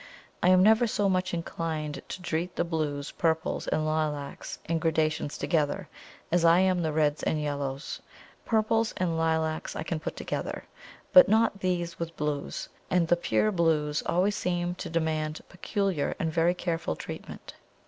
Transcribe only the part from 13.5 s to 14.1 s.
blues